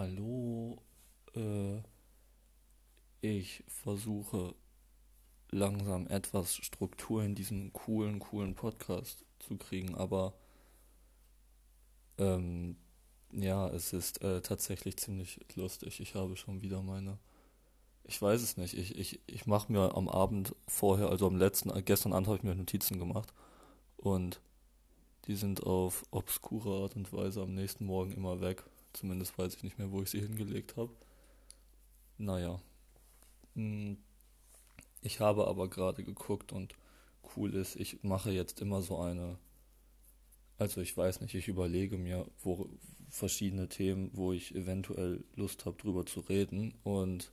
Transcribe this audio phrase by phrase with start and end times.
[0.00, 0.78] Hallo,
[1.36, 1.82] äh,
[3.20, 4.54] ich versuche
[5.50, 10.32] langsam etwas Struktur in diesen coolen, coolen Podcast zu kriegen, aber
[12.16, 12.78] ähm,
[13.30, 16.00] ja, es ist äh, tatsächlich ziemlich lustig.
[16.00, 17.18] Ich habe schon wieder meine,
[18.04, 21.68] ich weiß es nicht, ich, ich, ich mache mir am Abend vorher, also am letzten,
[21.68, 23.34] äh, gestern Abend habe ich mir Notizen gemacht
[23.98, 24.40] und
[25.26, 28.64] die sind auf obskure Art und Weise am nächsten Morgen immer weg.
[28.92, 30.92] Zumindest weiß ich nicht mehr, wo ich sie hingelegt habe.
[32.18, 32.60] Naja.
[33.54, 33.98] Hm.
[35.02, 36.74] Ich habe aber gerade geguckt und
[37.36, 39.38] cool ist, ich mache jetzt immer so eine.
[40.58, 42.68] Also ich weiß nicht, ich überlege mir wo
[43.08, 47.32] verschiedene Themen, wo ich eventuell Lust habe, drüber zu reden und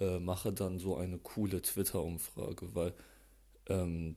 [0.00, 2.94] äh, mache dann so eine coole Twitter-Umfrage, weil
[3.68, 4.16] ähm,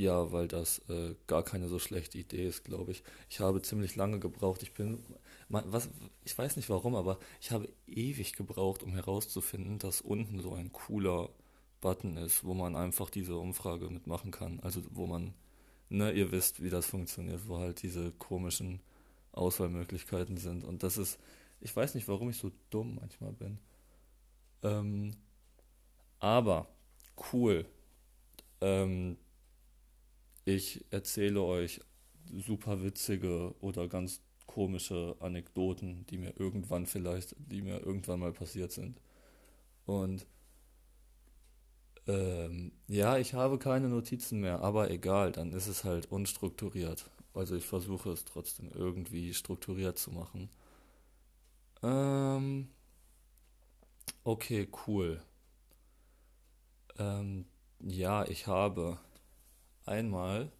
[0.00, 3.02] ja, weil das äh, gar keine so schlechte Idee ist, glaube ich.
[3.28, 4.62] Ich habe ziemlich lange gebraucht.
[4.62, 4.98] Ich bin,
[5.48, 5.90] was,
[6.24, 10.72] ich weiß nicht warum, aber ich habe ewig gebraucht, um herauszufinden, dass unten so ein
[10.72, 11.28] cooler
[11.80, 14.60] Button ist, wo man einfach diese Umfrage mitmachen kann.
[14.60, 15.34] Also wo man,
[15.90, 18.80] ne, ihr wisst, wie das funktioniert, wo halt diese komischen
[19.32, 20.64] Auswahlmöglichkeiten sind.
[20.64, 21.18] Und das ist,
[21.60, 23.58] ich weiß nicht, warum ich so dumm manchmal bin.
[24.62, 25.12] Ähm,
[26.18, 26.68] aber
[27.32, 27.66] cool.
[28.62, 29.16] Ähm,
[30.54, 31.80] ich erzähle euch
[32.32, 38.72] super witzige oder ganz komische Anekdoten, die mir irgendwann vielleicht, die mir irgendwann mal passiert
[38.72, 39.00] sind.
[39.86, 40.26] Und
[42.06, 47.08] ähm, ja, ich habe keine Notizen mehr, aber egal, dann ist es halt unstrukturiert.
[47.34, 50.50] Also ich versuche es trotzdem irgendwie strukturiert zu machen.
[51.82, 52.68] Ähm,
[54.24, 55.20] okay, cool.
[56.98, 57.46] Ähm,
[57.80, 58.98] ja, ich habe
[59.90, 60.50] einmal,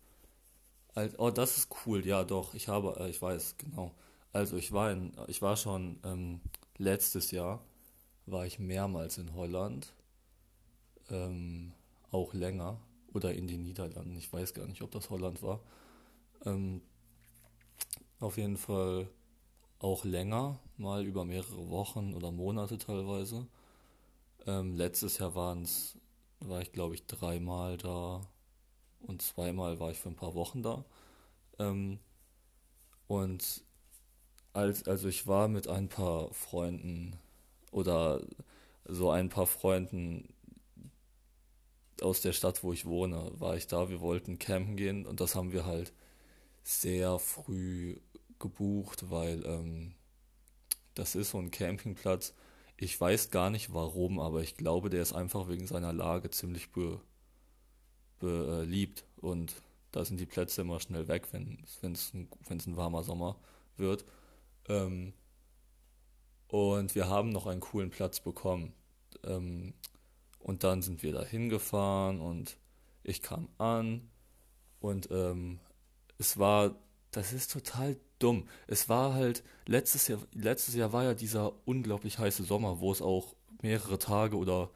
[0.95, 3.95] als, oh, das ist cool, ja doch, ich habe, äh, ich weiß, genau.
[4.33, 6.41] Also ich war in, ich war schon ähm,
[6.79, 7.65] letztes Jahr,
[8.27, 9.93] war ich mehrmals in Holland,
[11.11, 11.73] ähm,
[12.11, 12.81] auch länger,
[13.13, 15.61] oder in den Niederlanden, ich weiß gar nicht, ob das Holland war.
[16.45, 16.83] Ähm,
[18.21, 19.09] auf jeden Fall
[19.79, 23.47] auch länger, mal über mehrere Wochen oder Monate teilweise.
[24.47, 25.97] Ähm, letztes Jahr waren's,
[26.41, 28.23] war ich glaube ich dreimal da
[29.07, 30.85] und zweimal war ich für ein paar Wochen da.
[31.59, 31.99] Ähm,
[33.07, 33.63] und
[34.53, 37.17] als, also ich war mit ein paar Freunden
[37.71, 38.21] oder
[38.85, 40.29] so ein paar Freunden
[42.03, 43.89] aus der Stadt, wo ich wohne, war ich da.
[43.91, 45.93] Wir wollten campen gehen und das haben wir halt
[46.63, 47.97] sehr früh
[48.39, 49.95] gebucht, weil ähm,
[50.95, 52.35] das ist so ein Campingplatz.
[52.77, 56.73] Ich weiß gar nicht warum, aber ich glaube, der ist einfach wegen seiner Lage ziemlich
[56.73, 57.01] be
[58.21, 59.55] beliebt und
[59.93, 63.37] da sind die Plätze immer schnell weg, wenn es ein, ein warmer Sommer
[63.77, 64.05] wird.
[64.69, 65.13] Ähm,
[66.47, 68.73] und wir haben noch einen coolen Platz bekommen.
[69.25, 69.75] Ähm,
[70.39, 72.57] und dann sind wir da hingefahren und
[73.03, 74.09] ich kam an
[74.81, 75.61] und ähm,
[76.19, 76.77] es war,
[77.11, 78.49] das ist total dumm.
[78.67, 83.03] Es war halt, letztes Jahr, letztes Jahr war ja dieser unglaublich heiße Sommer, wo es
[83.03, 84.71] auch mehrere Tage oder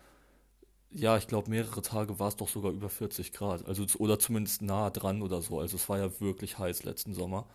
[0.95, 3.67] ja, ich glaube, mehrere Tage war es doch sogar über 40 Grad.
[3.67, 5.59] Also, oder zumindest nah dran oder so.
[5.59, 7.47] Also, es war ja wirklich heiß letzten Sommer.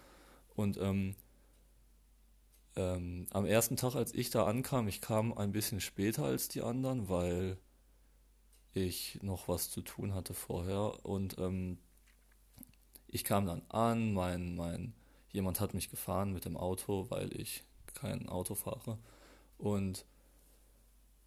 [0.56, 1.16] Und ähm,
[2.76, 6.62] ähm, am ersten Tag, als ich da ankam, ich kam ein bisschen später als die
[6.62, 7.58] anderen, weil
[8.74, 11.06] ich noch was zu tun hatte vorher.
[11.06, 11.78] Und ähm,
[13.08, 14.94] ich kam dann an, mein, mein,
[15.32, 17.64] jemand hat mich gefahren mit dem Auto, weil ich
[17.94, 18.98] kein Auto fahre.
[19.58, 20.06] Und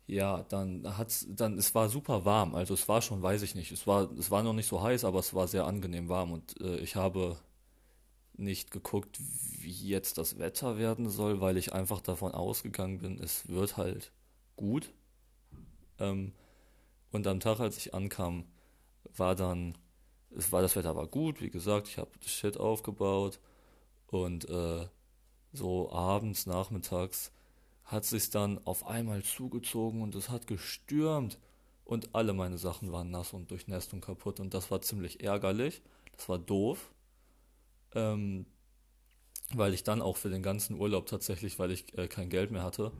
[0.06, 2.54] ja, dann hat's, dann, es war super warm.
[2.54, 5.04] Also es war schon, weiß ich nicht, es war, es war noch nicht so heiß,
[5.04, 7.36] aber es war sehr angenehm warm und äh, ich habe
[8.34, 9.18] nicht geguckt,
[9.60, 14.10] wie jetzt das Wetter werden soll, weil ich einfach davon ausgegangen bin, es wird halt
[14.56, 14.92] gut.
[15.98, 16.32] Ähm,
[17.12, 18.44] und am Tag, als ich ankam,
[19.16, 19.76] war dann,
[20.36, 23.38] es war das Wetter war gut, wie gesagt, ich habe Shit aufgebaut
[24.06, 24.86] und äh,
[25.52, 27.32] so abends, nachmittags
[27.84, 31.38] hat sich dann auf einmal zugezogen und es hat gestürmt
[31.84, 35.82] und alle meine Sachen waren nass und durchnässt und kaputt und das war ziemlich ärgerlich.
[36.16, 36.92] Das war doof,
[37.94, 38.46] ähm,
[39.52, 42.62] weil ich dann auch für den ganzen Urlaub tatsächlich, weil ich äh, kein Geld mehr
[42.62, 42.92] hatte,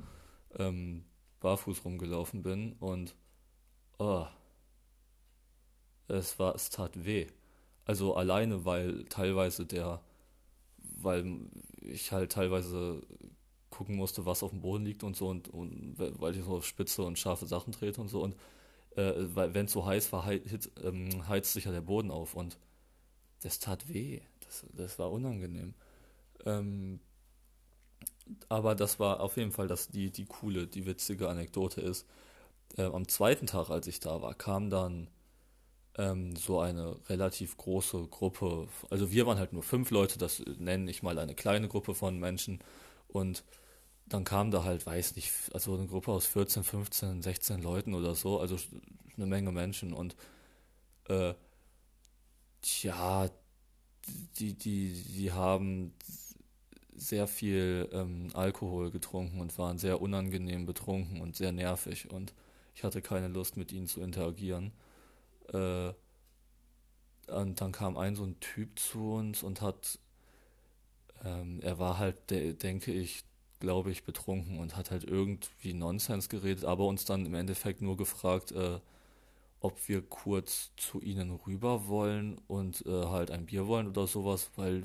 [0.58, 1.05] ähm,
[1.40, 3.14] barfuß rumgelaufen bin und
[3.99, 4.26] oh,
[6.08, 7.26] es war, es tat weh.
[7.84, 10.00] Also alleine, weil teilweise der,
[10.79, 11.40] weil
[11.81, 13.02] ich halt teilweise
[13.82, 16.67] gucken musste, was auf dem Boden liegt und so und, und weil ich so auf
[16.67, 18.37] spitze und scharfe Sachen trete und so und
[18.96, 22.58] äh, wenn es so heiß war, heiz, ähm, heizt sich ja der Boden auf und
[23.43, 24.20] das tat weh.
[24.46, 25.75] Das, das war unangenehm.
[26.44, 27.00] Ähm,
[28.49, 32.06] Aber das war auf jeden Fall das, die, die coole, die witzige Anekdote ist.
[32.76, 35.08] Äh, am zweiten Tag, als ich da war, kam dann
[35.96, 38.69] ähm, so eine relativ große Gruppe.
[38.90, 42.19] Also wir waren halt nur fünf Leute, das nenne ich mal eine kleine Gruppe von
[42.19, 42.61] Menschen.
[43.08, 43.44] Und
[44.06, 48.14] dann kam da halt, weiß nicht, also eine Gruppe aus 14, 15, 16 Leuten oder
[48.14, 48.56] so, also
[49.16, 49.93] eine Menge Menschen.
[49.93, 50.16] Und
[51.08, 51.34] äh,
[52.62, 53.31] tja,
[54.38, 55.94] die, die, die haben
[56.94, 62.34] sehr viel ähm, Alkohol getrunken und waren sehr unangenehm betrunken und sehr nervig und
[62.75, 64.72] ich hatte keine Lust mit ihnen zu interagieren.
[65.52, 65.93] Äh,
[67.28, 69.98] und dann kam ein so ein Typ zu uns und hat,
[71.25, 73.25] ähm, er war halt, de denke ich,
[73.62, 77.97] glaube ich, betrunken und hat halt irgendwie Nonsens geredet, aber uns dann im Endeffekt nur
[77.97, 78.81] gefragt, äh,
[79.61, 84.50] ob wir kurz zu ihnen rüber wollen und äh, halt ein Bier wollen oder sowas,
[84.56, 84.82] weil,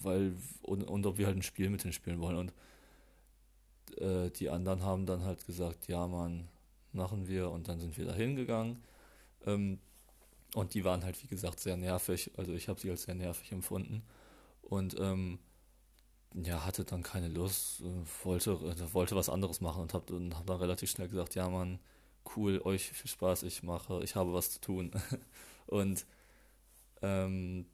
[0.00, 2.36] weil, und, und ob wir halt ein Spiel mit denen spielen wollen.
[2.36, 2.52] Und
[3.98, 6.46] äh, die anderen haben dann halt gesagt, ja, Mann,
[6.92, 7.50] machen wir.
[7.50, 8.80] Und dann sind wir da hingegangen.
[9.44, 9.80] Ähm,
[10.54, 12.30] und die waren halt, wie gesagt, sehr nervig.
[12.36, 14.02] Also ich habe sie als sehr nervig empfunden.
[14.62, 15.40] Und ähm,
[16.34, 20.46] ja, hatte dann keine Lust, äh, wollte, äh, wollte was anderes machen und habe hab
[20.46, 21.78] dann relativ schnell gesagt, ja, Mann,
[22.36, 24.90] cool, euch viel Spaß, ich mache, ich habe was zu tun.
[25.66, 26.06] und
[27.02, 27.66] ähm,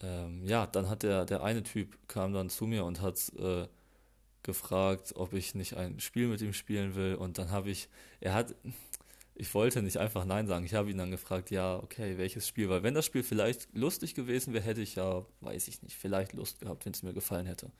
[0.00, 3.66] ähm, ja, dann hat der, der eine Typ kam dann zu mir und hat äh,
[4.42, 7.14] gefragt, ob ich nicht ein Spiel mit ihm spielen will.
[7.16, 7.88] Und dann habe ich,
[8.20, 8.54] er hat,
[9.38, 10.64] ich wollte nicht einfach Nein sagen.
[10.64, 12.68] Ich habe ihn dann gefragt, ja, okay, welches Spiel?
[12.68, 16.32] Weil wenn das Spiel vielleicht lustig gewesen wäre, hätte ich ja, weiß ich nicht, vielleicht
[16.34, 17.70] Lust gehabt, wenn es mir gefallen hätte.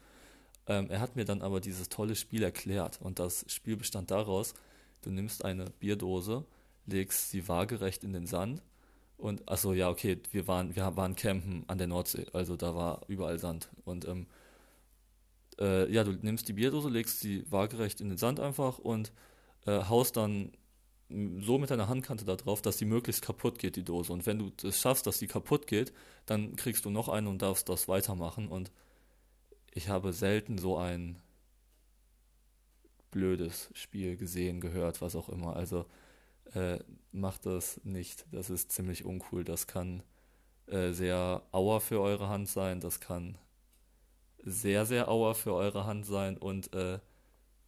[0.66, 3.00] Ähm, er hat mir dann aber dieses tolle Spiel erklärt.
[3.00, 4.55] Und das Spiel bestand daraus,
[5.02, 6.44] Du nimmst eine Bierdose,
[6.87, 8.62] legst sie waagerecht in den Sand
[9.16, 13.02] und achso, ja, okay, wir waren, wir waren campen an der Nordsee, also da war
[13.08, 13.69] überall Sand.
[13.84, 14.26] Und ähm,
[15.61, 19.12] äh, ja, du nimmst die Bierdose, legst sie waagerecht in den Sand einfach und
[19.66, 20.52] äh, haust dann
[21.08, 24.12] so mit deiner Handkante da drauf, dass die möglichst kaputt geht, die Dose.
[24.12, 25.93] Und wenn du es schaffst, dass die kaputt geht,
[26.26, 28.49] dann kriegst du noch eine und darfst das weitermachen.
[28.49, 28.70] Und
[29.72, 31.20] ich habe selten so ein
[33.10, 35.56] blödes Spiel gesehen, gehört, was auch immer.
[35.56, 35.87] Also
[36.55, 36.78] äh,
[37.12, 38.26] macht das nicht.
[38.31, 39.44] Das ist ziemlich uncool.
[39.44, 40.02] Das kann
[40.66, 42.81] äh, sehr auer für eure Hand sein.
[42.81, 43.38] Das kann
[44.43, 46.99] sehr, sehr auer für eure Hand sein und äh,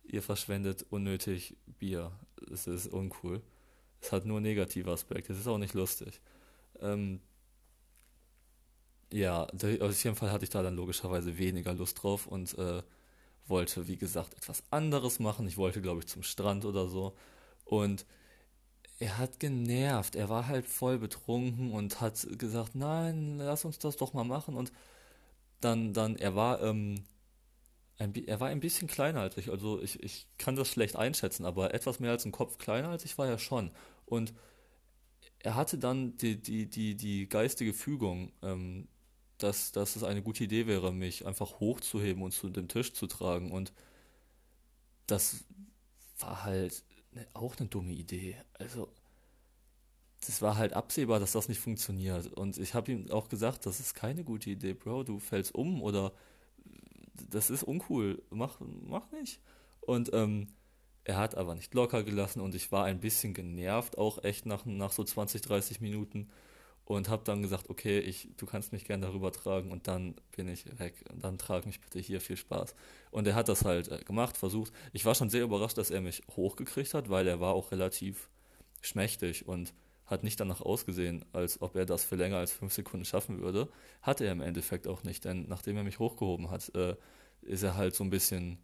[0.05, 2.13] ihr verschwendet unnötig Bier.
[2.53, 3.43] Es ist uncool.
[4.01, 5.33] Es hat nur negative Aspekte.
[5.33, 6.21] Es ist auch nicht lustig.
[6.81, 7.21] Ähm,
[9.13, 12.83] ja, auf jeden Fall hatte ich da dann logischerweise weniger Lust drauf und äh,
[13.47, 15.47] wollte, wie gesagt, etwas anderes machen.
[15.49, 17.15] Ich wollte, glaube ich, zum Strand oder so.
[17.65, 18.07] Und
[19.01, 20.15] er hat genervt.
[20.15, 24.57] Er war halt voll betrunken und hat gesagt, nein, lass uns das doch mal machen.
[24.57, 24.73] Und
[25.61, 27.05] dann, dann, er war, ähm,
[28.01, 29.51] ein, er war ein bisschen kleiner als ich.
[29.51, 33.05] Also ich, ich kann das schlecht einschätzen, aber etwas mehr als ein Kopf kleiner als
[33.05, 33.71] ich war er schon.
[34.07, 34.33] Und
[35.39, 38.89] er hatte dann die, die, die, die geistige Fügung, ähm,
[39.39, 43.07] dass, dass es eine gute Idee wäre, mich einfach hochzuheben und zu dem Tisch zu
[43.07, 43.53] tragen.
[43.53, 43.73] Und
[45.07, 45.45] das
[46.19, 46.83] war halt
[47.13, 48.37] ne, auch eine dumme Idee.
[48.55, 48.93] Also,
[50.27, 52.27] das war halt absehbar, dass das nicht funktioniert.
[52.35, 55.83] Und ich habe ihm auch gesagt, das ist keine gute Idee, Bro, du fällst um
[55.83, 56.13] oder
[57.15, 59.41] das ist uncool, mach, mach nicht.
[59.81, 60.49] Und ähm,
[61.05, 64.65] er hat aber nicht locker gelassen und ich war ein bisschen genervt, auch echt nach,
[64.67, 66.31] nach so 20, 30 Minuten
[66.85, 70.49] und habe dann gesagt, okay, ich, du kannst mich gerne darüber tragen und dann bin
[70.49, 72.75] ich weg und dann trag mich bitte hier, viel Spaß.
[73.13, 74.73] Und er hat das halt äh, gemacht, versucht.
[74.93, 78.29] Ich war schon sehr überrascht, dass er mich hochgekriegt hat, weil er war auch relativ
[78.81, 79.73] schmächtig und
[80.11, 83.69] hat nicht danach ausgesehen, als ob er das für länger als fünf Sekunden schaffen würde.
[84.03, 86.97] Hatte er im Endeffekt auch nicht, denn nachdem er mich hochgehoben hat, äh,
[87.43, 88.59] ist er halt so ein bisschen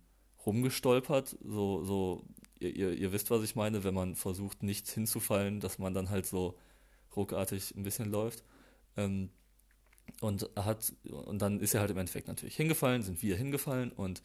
[0.44, 2.24] rumgestolpert, so, so,
[2.58, 6.10] ihr, ihr, ihr wisst, was ich meine, wenn man versucht, nichts hinzufallen, dass man dann
[6.10, 6.58] halt so
[7.14, 8.44] ruckartig ein bisschen läuft.
[8.96, 9.30] Ähm,
[10.20, 14.22] und hat, und dann ist er halt im Endeffekt natürlich hingefallen, sind wir hingefallen und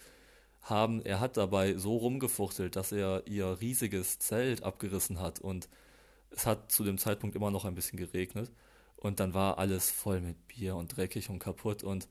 [0.62, 5.70] haben, er hat dabei so rumgefuchtelt, dass er ihr riesiges Zelt abgerissen hat und
[6.32, 8.52] es hat zu dem Zeitpunkt immer noch ein bisschen geregnet
[8.96, 12.08] und dann war alles voll mit Bier und dreckig und kaputt und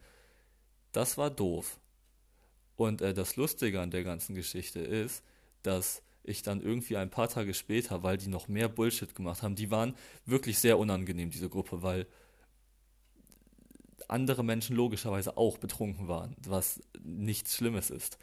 [0.93, 1.79] das war doof.
[2.77, 5.23] Und äh, das Lustige an der ganzen Geschichte ist,
[5.62, 9.55] dass ich dann irgendwie ein paar Tage später, weil die noch mehr Bullshit gemacht haben,
[9.55, 9.95] die waren
[10.27, 12.07] wirklich sehr unangenehm, diese Gruppe, weil
[14.09, 18.19] andere Menschen logischerweise auch betrunken waren, was nichts Schlimmes ist.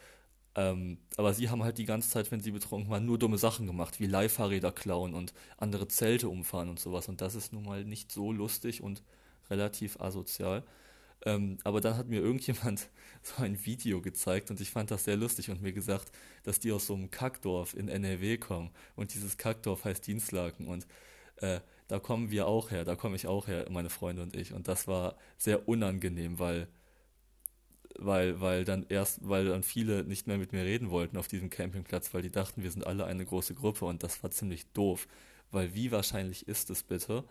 [0.58, 3.68] Ähm, aber sie haben halt die ganze Zeit, wenn sie betrunken waren, nur dumme Sachen
[3.68, 7.08] gemacht, wie Leihfahrräder klauen und andere Zelte umfahren und sowas.
[7.08, 9.04] Und das ist nun mal nicht so lustig und
[9.50, 10.64] relativ asozial.
[11.24, 12.88] Ähm, aber dann hat mir irgendjemand
[13.22, 16.10] so ein Video gezeigt und ich fand das sehr lustig und mir gesagt,
[16.42, 20.86] dass die aus so einem Kackdorf in NRW kommen und dieses Kackdorf heißt Dienstlaken und
[21.36, 24.52] äh, da kommen wir auch her, da komme ich auch her, meine Freunde und ich
[24.52, 26.68] und das war sehr unangenehm, weil
[27.98, 31.50] weil, weil dann erst, weil dann viele nicht mehr mit mir reden wollten auf diesem
[31.50, 35.08] Campingplatz, weil die dachten, wir sind alle eine große Gruppe und das war ziemlich doof.
[35.50, 37.24] Weil wie wahrscheinlich ist es bitte,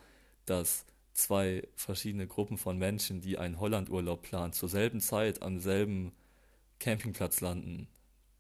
[0.46, 6.12] dass zwei verschiedene Gruppen von Menschen, die einen Hollandurlaub planen, zur selben Zeit am selben
[6.80, 7.88] Campingplatz landen?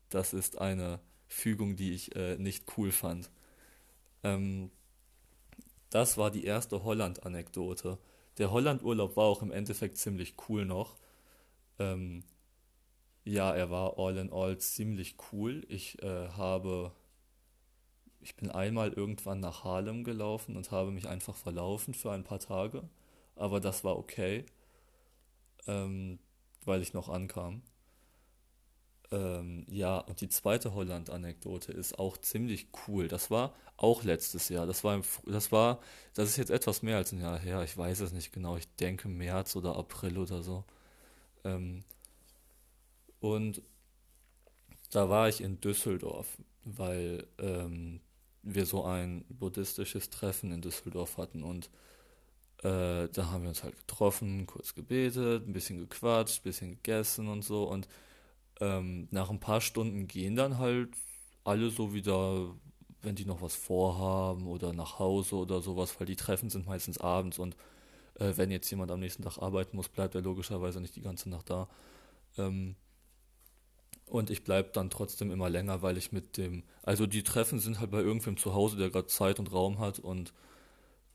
[0.10, 3.29] Das ist eine Fügung, die ich äh, nicht cool fand.
[4.24, 4.69] Ähm,
[5.89, 7.98] das war die erste Holland-Anekdote.
[8.38, 10.98] Der Holland-Urlaub war auch im Endeffekt ziemlich cool noch
[11.79, 12.24] ähm,
[13.24, 15.65] ja, er war all in all ziemlich cool.
[15.69, 16.91] Ich äh, habe,
[18.22, 22.39] ich bin einmal irgendwann nach Harlem gelaufen und habe mich einfach verlaufen für ein paar
[22.39, 22.88] Tage,
[23.36, 24.46] aber das war okay,
[25.67, 26.19] ähm,
[26.65, 27.62] weil ich noch ankam.
[29.12, 33.07] Ähm, ja, und die zweite Holland-Anekdote ist auch ziemlich cool.
[33.07, 34.65] Das war auch letztes Jahr.
[34.65, 35.79] Das war, im, das war,
[36.13, 37.63] das ist jetzt etwas mehr als ein Jahr her.
[37.63, 38.57] Ich weiß es nicht genau.
[38.57, 40.65] Ich denke März oder April oder so.
[41.44, 41.84] Ähm,
[43.20, 43.62] und
[44.91, 48.00] da war ich in Düsseldorf, weil ähm,
[48.44, 51.70] wir so ein buddhistisches Treffen in Düsseldorf hatten und
[52.63, 57.27] äh, da haben wir uns halt getroffen, kurz gebetet, ein bisschen gequatscht, ein bisschen gegessen
[57.27, 57.88] und so und
[58.60, 60.89] ähm, nach ein paar Stunden gehen dann halt
[61.44, 62.56] alle so wieder,
[63.01, 66.98] wenn die noch was vorhaben oder nach Hause oder sowas, weil die Treffen sind meistens
[67.00, 67.56] abends und
[68.19, 71.29] äh, wenn jetzt jemand am nächsten Tag arbeiten muss, bleibt er logischerweise nicht die ganze
[71.29, 71.67] Nacht da.
[72.38, 72.75] Ähm,
[74.05, 77.79] und ich bleibe dann trotzdem immer länger, weil ich mit dem, also die Treffen sind
[77.79, 80.33] halt bei irgendwem zu Hause, der gerade Zeit und Raum hat und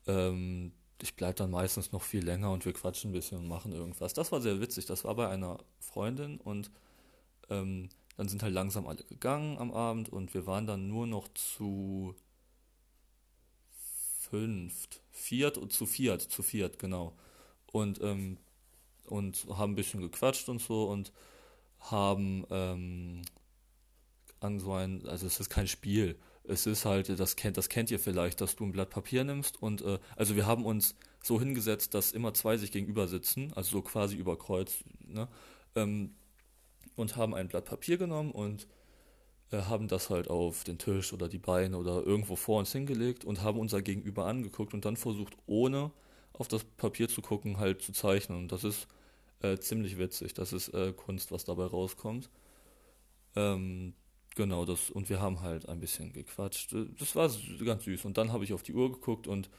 [0.06, 3.72] ähm, ich bleibe dann meistens noch viel länger und wir quatschen ein bisschen und machen
[3.72, 4.14] irgendwas.
[4.14, 4.86] Das war sehr witzig.
[4.86, 6.70] Das war bei einer Freundin und
[7.50, 11.28] ähm, dann sind halt langsam alle gegangen am Abend und wir waren dann nur noch
[11.34, 12.14] zu
[14.32, 17.14] fünft, viert und zu viert, zu viert, genau.
[17.70, 18.38] Und, ähm,
[19.04, 21.12] und haben ein bisschen gequatscht und so und
[21.80, 23.20] haben ähm,
[24.40, 27.90] an so ein, also es ist kein Spiel, es ist halt, das kennt, das kennt
[27.90, 31.38] ihr vielleicht, dass du ein Blatt Papier nimmst und äh, also wir haben uns so
[31.38, 35.28] hingesetzt, dass immer zwei sich gegenüber sitzen, also so quasi über Kreuz, ne?
[35.74, 36.14] Ähm,
[36.96, 38.66] und haben ein Blatt Papier genommen und
[39.52, 43.42] haben das halt auf den Tisch oder die Beine oder irgendwo vor uns hingelegt und
[43.42, 45.90] haben unser Gegenüber angeguckt und dann versucht, ohne
[46.32, 48.38] auf das Papier zu gucken, halt zu zeichnen.
[48.38, 48.88] Und das ist
[49.42, 50.34] äh, ziemlich witzig.
[50.34, 52.30] Das ist äh, Kunst, was dabei rauskommt.
[53.36, 53.94] Ähm,
[54.34, 56.74] genau, das, und wir haben halt ein bisschen gequatscht.
[56.98, 57.30] Das war
[57.64, 58.04] ganz süß.
[58.04, 59.50] Und dann habe ich auf die Uhr geguckt und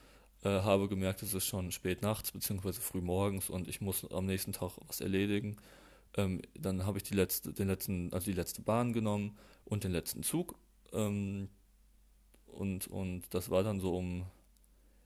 [0.43, 2.73] äh, habe gemerkt, es ist schon spät nachts bzw.
[2.73, 5.57] früh morgens und ich muss am nächsten Tag was erledigen.
[6.15, 9.91] Ähm, dann habe ich die letzte, den letzten, also die letzte Bahn genommen und den
[9.91, 10.55] letzten Zug.
[10.91, 11.49] Ähm,
[12.47, 14.25] und, und das war dann so um,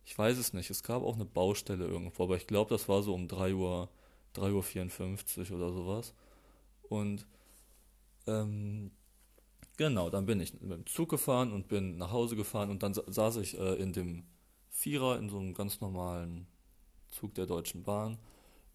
[0.04, 3.04] ich weiß es nicht, es gab auch eine Baustelle irgendwo, aber ich glaube, das war
[3.04, 3.90] so um 3 Uhr,
[4.36, 6.14] 3.54 Uhr oder sowas.
[6.90, 7.26] Und
[8.28, 8.92] ähm,
[9.78, 12.94] genau, dann bin ich mit dem Zug gefahren und bin nach Hause gefahren und dann
[12.94, 14.26] saß ich äh, in dem
[14.70, 16.48] Vierer in so einem ganz normalen
[17.10, 18.20] Zug der Deutschen Bahn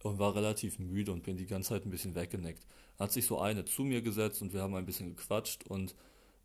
[0.02, 2.66] und war relativ müde und bin die ganze Zeit ein bisschen weggenickt.
[2.98, 5.94] Hat sich so eine zu mir gesetzt und wir haben ein bisschen gequatscht und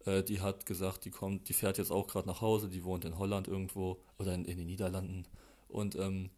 [0.05, 3.05] äh, die hat gesagt, die kommt, die fährt jetzt auch gerade nach Hause, die wohnt
[3.05, 5.25] in Holland irgendwo oder in, in den Niederlanden
[5.67, 6.29] und ähm,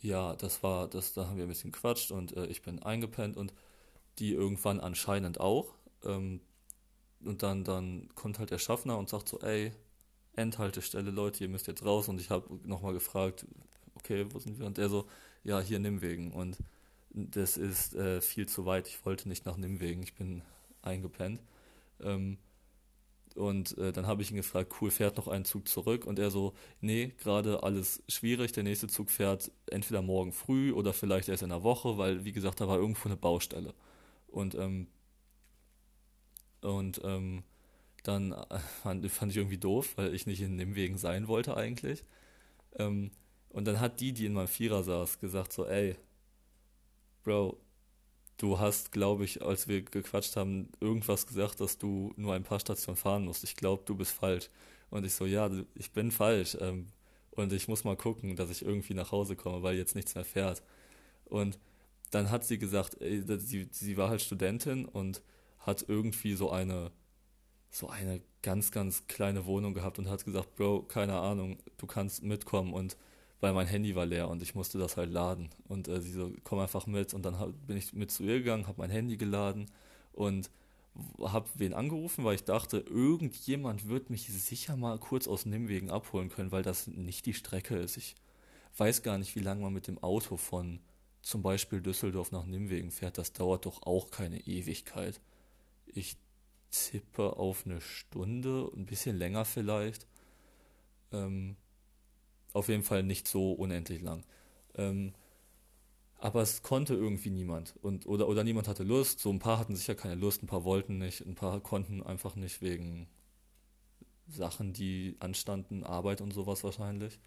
[0.00, 3.36] ja, das war, das, da haben wir ein bisschen gequatscht und äh, ich bin eingepennt
[3.36, 3.52] und
[4.18, 5.74] die irgendwann anscheinend auch.
[6.04, 6.40] Ähm,
[7.24, 9.72] und dann, dann kommt halt der Schaffner und sagt so, ey,
[10.36, 12.08] Endhaltestelle, Leute, ihr müsst jetzt raus.
[12.08, 13.46] Und ich habe nochmal gefragt,
[13.94, 14.66] okay, wo sind wir?
[14.66, 15.06] Und er so,
[15.44, 16.32] ja, hier Nimwegen.
[16.32, 16.58] Und
[17.10, 18.88] das ist äh, viel zu weit.
[18.88, 20.02] Ich wollte nicht nach Nimwegen.
[20.02, 20.42] Ich bin
[20.82, 21.42] eingepennt.
[22.00, 22.38] Ähm,
[23.36, 26.04] und äh, dann habe ich ihn gefragt, cool, fährt noch ein Zug zurück?
[26.04, 28.52] Und er so, nee, gerade alles schwierig.
[28.52, 32.32] Der nächste Zug fährt entweder morgen früh oder vielleicht erst in einer Woche, weil, wie
[32.32, 33.74] gesagt, da war irgendwo eine Baustelle.
[34.26, 34.88] Und, ähm,
[36.60, 37.44] und ähm,
[38.02, 42.04] dann äh, fand, fand, ich irgendwie doof, weil ich nicht in Nimwegen sein wollte eigentlich.
[42.78, 43.10] Ähm,
[43.50, 45.96] und dann hat die, die in meinem Vierer saß, gesagt so, ey,
[47.22, 47.58] Bro,
[48.38, 52.60] du hast, glaube ich, als wir gequatscht haben, irgendwas gesagt, dass du nur ein paar
[52.60, 53.44] Stationen fahren musst.
[53.44, 54.50] Ich glaube, du bist falsch.
[54.88, 56.56] Und ich so, ja, ich bin falsch.
[56.60, 56.86] Ähm,
[57.32, 60.24] und ich muss mal gucken, dass ich irgendwie nach Hause komme, weil jetzt nichts mehr
[60.24, 60.62] fährt.
[61.24, 61.58] Und
[62.10, 65.22] dann hat sie gesagt, ey, sie, sie war halt Studentin und
[65.58, 66.90] hat irgendwie so eine,
[67.70, 72.22] so eine ganz, ganz kleine Wohnung gehabt und hat gesagt, Bro, keine Ahnung, du kannst
[72.22, 72.96] mitkommen und
[73.40, 75.50] weil mein Handy war leer und ich musste das halt laden.
[75.68, 77.14] Und äh, sie so, komm einfach mit.
[77.14, 79.70] Und dann hab, bin ich mit zu ihr gegangen, habe mein Handy geladen
[80.12, 80.50] und
[81.20, 86.28] habe wen angerufen, weil ich dachte, irgendjemand wird mich sicher mal kurz aus Nimwegen abholen
[86.28, 87.96] können, weil das nicht die Strecke ist.
[87.96, 88.16] Ich
[88.76, 90.80] weiß gar nicht, wie lange man mit dem Auto von
[91.22, 93.18] zum Beispiel Düsseldorf nach Nimwegen fährt.
[93.18, 95.20] Das dauert doch auch keine Ewigkeit.
[95.86, 96.16] Ich
[96.70, 100.06] tippe auf eine Stunde, ein bisschen länger vielleicht.
[101.12, 101.56] Ähm,
[102.52, 104.24] auf jeden Fall nicht so unendlich lang.
[104.76, 105.12] Ähm,
[106.18, 107.74] aber es konnte irgendwie niemand.
[107.82, 109.20] Und, oder, oder niemand hatte Lust.
[109.20, 112.36] So ein paar hatten sicher keine Lust, ein paar wollten nicht, ein paar konnten einfach
[112.36, 113.08] nicht wegen
[114.28, 117.18] Sachen, die anstanden, Arbeit und sowas wahrscheinlich.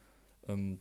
[0.48, 0.80] Ähm,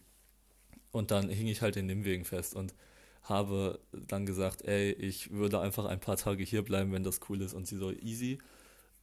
[0.90, 2.75] und dann hing ich halt in dem Wegen fest und
[3.22, 7.40] habe dann gesagt, ey, ich würde einfach ein paar Tage hier bleiben, wenn das cool
[7.40, 7.54] ist.
[7.54, 8.38] Und sie so, easy.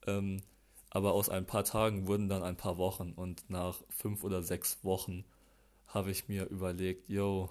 [0.05, 0.41] Ähm,
[0.89, 4.83] aber aus ein paar Tagen wurden dann ein paar Wochen und nach fünf oder sechs
[4.83, 5.23] Wochen
[5.87, 7.49] habe ich mir überlegt, yo,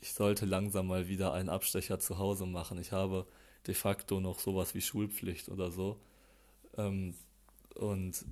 [0.00, 2.78] ich sollte langsam mal wieder einen Abstecher zu Hause machen.
[2.78, 3.26] Ich habe
[3.66, 6.00] de facto noch sowas wie Schulpflicht oder so.
[6.76, 7.14] Ähm,
[7.74, 8.24] und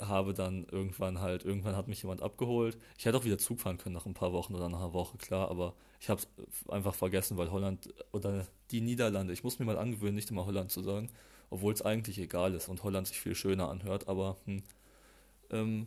[0.00, 2.78] habe dann irgendwann halt, irgendwann hat mich jemand abgeholt.
[2.98, 5.18] Ich hätte auch wieder Zug fahren können nach ein paar Wochen oder nach einer Woche,
[5.18, 9.66] klar, aber ich habe es einfach vergessen, weil Holland oder die Niederlande, ich muss mir
[9.66, 11.10] mal angewöhnen, nicht immer Holland zu sagen,
[11.50, 14.62] obwohl es eigentlich egal ist und Holland sich viel schöner anhört, aber hm,
[15.50, 15.86] ähm,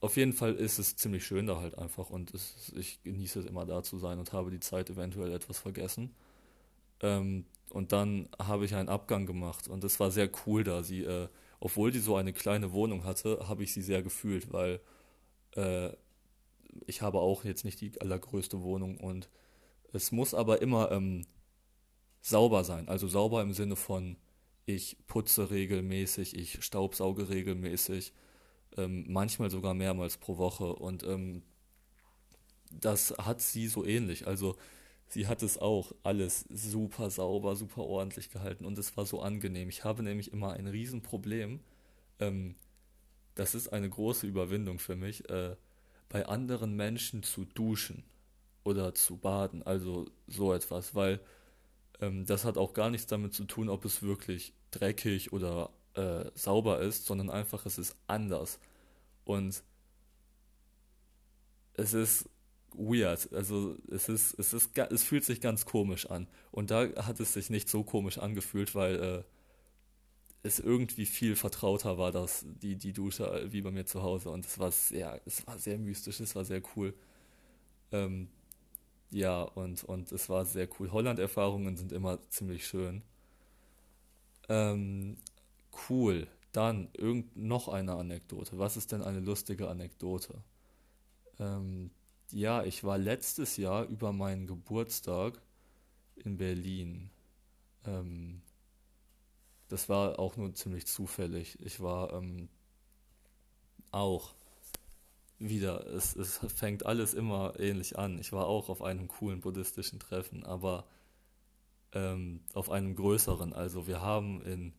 [0.00, 3.46] auf jeden Fall ist es ziemlich schön da halt einfach und es, ich genieße es
[3.46, 6.14] immer da zu sein und habe die Zeit eventuell etwas vergessen.
[7.00, 10.82] Ähm, und dann habe ich einen Abgang gemacht und es war sehr cool da.
[10.82, 11.28] Sie, äh,
[11.60, 14.80] obwohl die so eine kleine Wohnung hatte, habe ich sie sehr gefühlt, weil
[15.56, 15.90] äh,
[16.86, 19.28] ich habe auch jetzt nicht die allergrößte Wohnung und
[19.92, 21.26] es muss aber immer ähm,
[22.20, 22.88] sauber sein.
[22.88, 24.16] Also sauber im Sinne von
[24.66, 28.12] ich putze regelmäßig, ich staubsauge regelmäßig,
[28.76, 30.74] ähm, manchmal sogar mehrmals pro Woche.
[30.74, 31.42] Und ähm,
[32.70, 34.26] das hat sie so ähnlich.
[34.26, 34.56] Also
[35.06, 39.68] sie hat es auch alles super sauber, super ordentlich gehalten und es war so angenehm.
[39.68, 41.60] Ich habe nämlich immer ein Riesenproblem.
[42.18, 42.56] Ähm,
[43.36, 45.56] das ist eine große Überwindung für mich, äh,
[46.08, 48.04] bei anderen Menschen zu duschen
[48.64, 51.20] oder zu baden, also so etwas, weil
[52.00, 56.30] ähm, das hat auch gar nichts damit zu tun, ob es wirklich dreckig oder äh,
[56.34, 58.58] sauber ist, sondern einfach es ist anders.
[59.24, 59.62] Und
[61.74, 62.28] es ist
[62.74, 63.32] weird.
[63.32, 66.28] Also es ist, es ist, es fühlt sich ganz komisch an.
[66.50, 69.22] Und da hat es sich nicht so komisch angefühlt, weil äh,
[70.42, 74.30] es irgendwie viel vertrauter war, dass die, die Dusche äh, wie bei mir zu Hause.
[74.30, 76.94] Und es war sehr, es war sehr mystisch, es war sehr cool.
[77.92, 78.28] Ähm,
[79.10, 80.92] ja, und, und es war sehr cool.
[80.92, 83.02] Holland-Erfahrungen sind immer ziemlich schön.
[84.48, 85.16] Ähm,
[85.88, 86.26] cool.
[86.52, 88.58] Dann irgend noch eine Anekdote.
[88.58, 90.42] Was ist denn eine lustige Anekdote?
[91.38, 91.90] Ähm,
[92.32, 95.40] ja, ich war letztes Jahr über meinen Geburtstag
[96.16, 97.10] in Berlin.
[97.84, 98.42] Ähm,
[99.68, 101.58] das war auch nur ziemlich zufällig.
[101.60, 102.48] Ich war ähm,
[103.90, 104.34] auch
[105.38, 108.18] wieder, es, es fängt alles immer ähnlich an.
[108.18, 110.86] Ich war auch auf einem coolen buddhistischen Treffen, aber
[111.92, 113.52] ähm, auf einem größeren.
[113.52, 114.72] Also wir haben in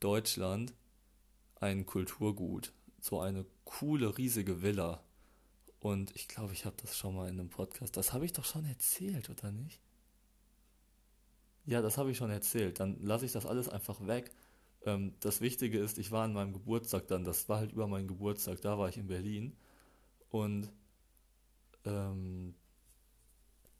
[0.00, 0.74] Deutschland
[1.56, 5.02] ein Kulturgut, so eine coole, riesige Villa.
[5.80, 7.96] Und ich glaube, ich habe das schon mal in einem Podcast.
[7.96, 9.80] Das habe ich doch schon erzählt, oder nicht?
[11.64, 12.80] Ja, das habe ich schon erzählt.
[12.80, 14.30] Dann lasse ich das alles einfach weg.
[14.84, 18.08] Ähm, das Wichtige ist, ich war an meinem Geburtstag dann, das war halt über meinen
[18.08, 19.56] Geburtstag, da war ich in Berlin.
[20.30, 20.72] Und
[21.84, 22.54] ähm,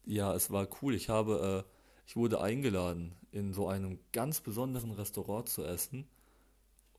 [0.05, 0.95] ja, es war cool.
[0.95, 1.71] Ich habe, äh,
[2.07, 6.09] ich wurde eingeladen, in so einem ganz besonderen Restaurant zu essen.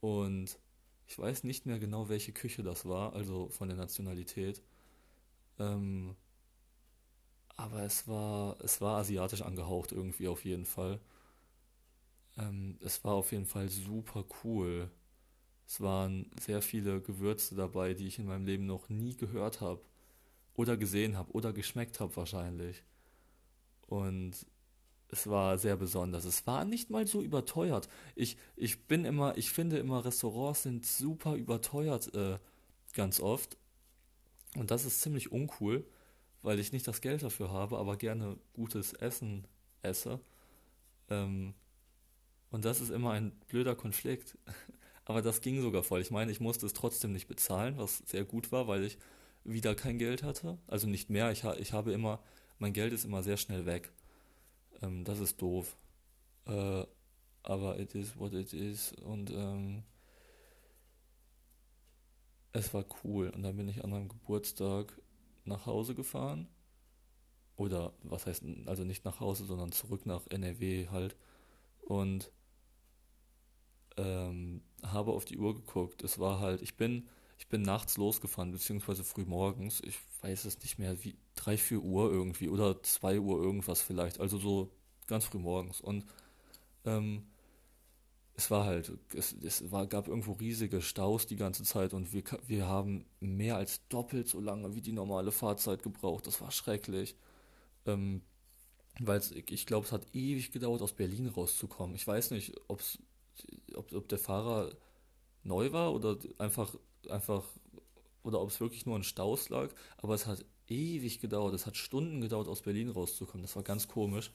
[0.01, 0.59] Und
[1.07, 4.63] ich weiß nicht mehr genau, welche Küche das war, also von der Nationalität.
[5.59, 6.15] Ähm,
[7.55, 10.99] aber es war, es war asiatisch angehaucht irgendwie auf jeden Fall.
[12.37, 14.89] Ähm, es war auf jeden Fall super cool.
[15.67, 19.81] Es waren sehr viele Gewürze dabei, die ich in meinem Leben noch nie gehört habe
[20.55, 22.83] oder gesehen habe oder geschmeckt habe wahrscheinlich.
[23.87, 24.45] Und
[25.09, 26.25] es war sehr besonders.
[26.25, 27.87] Es war nicht mal so überteuert.
[28.15, 32.39] Ich, ich bin immer, ich finde immer, Restaurants sind super überteuert äh,
[32.93, 33.57] ganz oft.
[34.55, 35.85] Und das ist ziemlich uncool,
[36.43, 39.47] weil ich nicht das Geld dafür habe, aber gerne gutes Essen
[39.81, 40.19] esse.
[41.09, 41.53] Ähm,
[42.51, 44.37] und das ist immer ein blöder Konflikt.
[45.05, 46.01] aber das ging sogar voll.
[46.01, 48.97] Ich meine, ich musste es trotzdem nicht bezahlen, was sehr gut war, weil ich
[49.43, 50.57] wieder kein Geld hatte.
[50.67, 51.31] Also nicht mehr.
[51.31, 52.21] Ich, ha ich habe immer,
[52.59, 53.91] mein Geld ist immer sehr schnell weg.
[54.81, 55.77] Ähm, das ist doof.
[56.45, 56.85] Äh,
[57.43, 58.93] aber it is what it is.
[58.93, 59.83] Und ähm,
[62.51, 63.29] es war cool.
[63.29, 64.93] Und dann bin ich an meinem Geburtstag
[65.45, 66.47] nach Hause gefahren.
[67.55, 71.15] Oder was heißt, also nicht nach Hause, sondern zurück nach NRW halt.
[71.81, 72.31] Und
[73.97, 76.03] ähm, habe auf die Uhr geguckt.
[76.03, 79.81] Es war halt, ich bin, ich bin nachts losgefahren, beziehungsweise früh morgens.
[79.85, 84.19] Ich weiß es nicht mehr, wie 3, 4 Uhr irgendwie oder 2 Uhr irgendwas vielleicht.
[84.19, 84.71] Also so
[85.07, 85.79] ganz früh morgens.
[85.81, 86.05] Und
[86.85, 87.27] ähm,
[88.35, 92.23] es war halt, es, es war, gab irgendwo riesige Staus die ganze Zeit und wir,
[92.47, 96.25] wir haben mehr als doppelt so lange wie die normale Fahrzeit gebraucht.
[96.25, 97.15] Das war schrecklich.
[97.85, 98.23] Ähm,
[98.99, 101.95] weil ich glaube, es hat ewig gedauert, aus Berlin rauszukommen.
[101.95, 102.99] Ich weiß nicht, ob's,
[103.75, 104.71] ob, ob der Fahrer
[105.43, 106.75] neu war oder einfach,
[107.09, 107.43] einfach,
[108.23, 111.75] oder ob es wirklich nur ein Staus lag, aber es hat ewig gedauert, es hat
[111.75, 113.41] Stunden gedauert, aus Berlin rauszukommen.
[113.43, 114.31] Das war ganz komisch.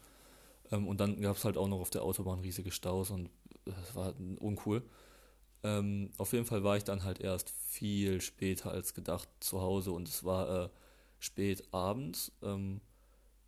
[0.71, 3.31] Ähm, und dann gab es halt auch noch auf der Autobahn riesige Staus und
[3.77, 4.83] das war uncool.
[5.63, 9.93] Ähm, auf jeden Fall war ich dann halt erst viel später als gedacht zu Hause
[9.93, 10.69] und es war äh,
[11.19, 12.33] spät abends.
[12.43, 12.81] Ähm,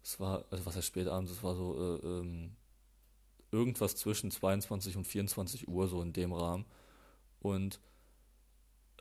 [0.02, 1.30] es war, also was heißt spät abends?
[1.30, 2.56] Es war so äh, ähm,
[3.52, 6.64] irgendwas zwischen 22 und 24 Uhr, so in dem Rahmen.
[7.40, 7.80] Und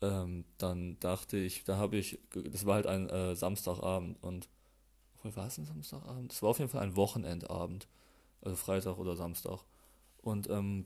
[0.01, 4.49] ähm, dann dachte ich, da habe ich, das war halt ein äh, Samstagabend und,
[5.23, 6.31] wo war es ein Samstagabend?
[6.31, 7.87] Es war auf jeden Fall ein Wochenendabend,
[8.41, 9.59] also Freitag oder Samstag.
[10.21, 10.85] Und ähm,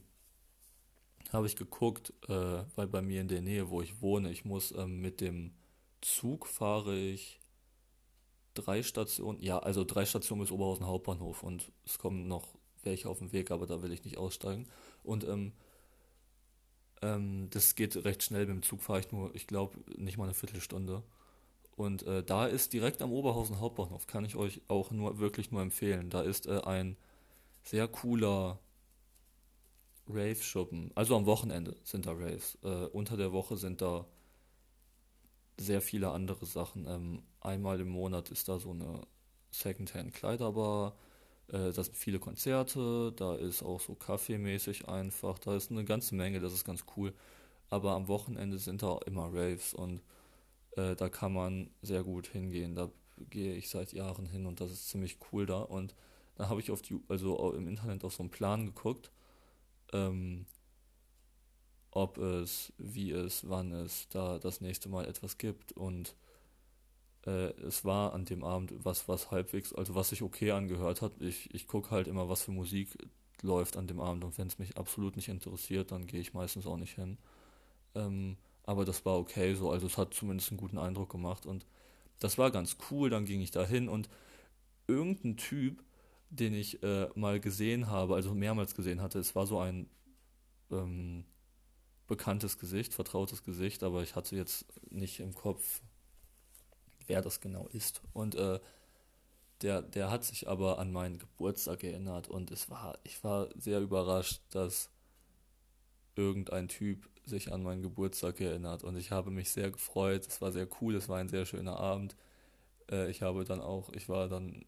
[1.33, 4.71] habe ich geguckt, äh, weil bei mir in der Nähe, wo ich wohne, ich muss
[4.71, 5.51] ähm, mit dem
[6.01, 7.39] Zug fahre ich
[8.53, 13.19] drei Stationen, ja, also drei Stationen bis Oberhausen Hauptbahnhof und es kommen noch welche auf
[13.19, 14.67] dem Weg, aber da will ich nicht aussteigen.
[15.03, 15.53] Und ähm,
[17.01, 20.25] ähm, das geht recht schnell, mit dem Zug fahre ich nur, ich glaube, nicht mal
[20.25, 21.03] eine Viertelstunde.
[21.75, 25.61] Und äh, da ist direkt am Oberhausen Hauptbahnhof, kann ich euch auch nur wirklich nur
[25.61, 26.09] empfehlen.
[26.09, 26.97] Da ist äh, ein
[27.63, 28.59] sehr cooler
[30.07, 30.91] Rave-Schuppen.
[30.95, 32.57] Also am Wochenende sind da Raves.
[32.63, 34.05] Äh, unter der Woche sind da
[35.57, 36.85] sehr viele andere Sachen.
[36.87, 39.01] Ähm, einmal im Monat ist da so eine
[39.51, 40.95] Secondhand-Kleiderbar.
[41.47, 43.13] Äh, da sind viele Konzerte.
[43.15, 45.39] Da ist auch so kaffeemäßig einfach.
[45.39, 46.39] Da ist eine ganze Menge.
[46.39, 47.13] Das ist ganz cool.
[47.69, 50.01] Aber am Wochenende sind da immer Raves und
[50.75, 52.75] äh, da kann man sehr gut hingehen.
[52.75, 52.91] Da
[53.29, 55.61] gehe ich seit Jahren hin und das ist ziemlich cool da.
[55.61, 55.95] Und
[56.35, 59.11] da habe ich auf die, also im Internet auf so einen Plan geguckt
[59.93, 60.45] ähm,
[61.91, 65.71] ob es, wie es, wann es da das nächste Mal etwas gibt.
[65.73, 66.15] Und
[67.25, 71.13] äh, es war an dem Abend was, was halbwegs, also was sich okay angehört hat.
[71.21, 72.89] Ich, ich gucke halt immer, was für Musik
[73.41, 76.65] läuft an dem Abend und wenn es mich absolut nicht interessiert, dann gehe ich meistens
[76.65, 77.17] auch nicht hin.
[77.93, 81.65] Ähm, aber das war okay so, also es hat zumindest einen guten Eindruck gemacht und
[82.19, 83.10] das war ganz cool.
[83.10, 84.10] Dann ging ich da hin und
[84.88, 85.84] irgendein Typ
[86.35, 89.19] den ich äh, mal gesehen habe, also mehrmals gesehen hatte.
[89.19, 89.89] Es war so ein
[90.71, 91.25] ähm,
[92.07, 95.81] bekanntes Gesicht, vertrautes Gesicht, aber ich hatte jetzt nicht im Kopf,
[97.07, 98.01] wer das genau ist.
[98.13, 98.59] Und äh,
[99.61, 103.79] der, der hat sich aber an meinen Geburtstag erinnert und es war, ich war sehr
[103.79, 104.89] überrascht, dass
[106.15, 110.27] irgendein Typ sich an meinen Geburtstag erinnert und ich habe mich sehr gefreut.
[110.27, 112.15] Es war sehr cool, es war ein sehr schöner Abend.
[112.91, 114.65] Äh, ich habe dann auch, ich war dann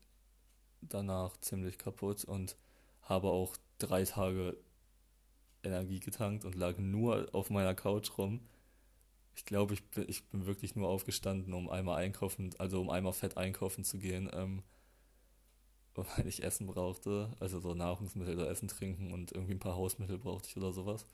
[0.90, 2.56] danach ziemlich kaputt und
[3.02, 4.58] habe auch drei Tage
[5.64, 8.42] Energie getankt und lag nur auf meiner Couch rum.
[9.36, 13.14] Ich glaube, ich bin, ich bin wirklich nur aufgestanden, um einmal einkaufen, also um einmal
[13.14, 14.64] fett einkaufen zu gehen, ähm,
[15.96, 20.18] weil ich Essen brauchte, also so Nahrungsmittel oder Essen trinken und irgendwie ein paar Hausmittel
[20.18, 21.06] brauchte ich oder sowas.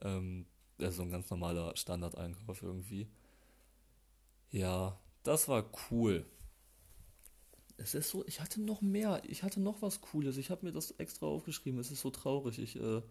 [0.00, 0.46] Ähm,
[0.78, 3.08] also so ein ganz normaler Standardeinkauf irgendwie.
[4.50, 6.26] Ja, das war cool
[7.78, 10.36] es ist so, ich hatte noch mehr, ich hatte noch was Cooles.
[10.36, 11.78] Ich habe mir das extra aufgeschrieben.
[11.78, 12.58] Es ist so traurig.
[12.58, 13.02] Ich äh,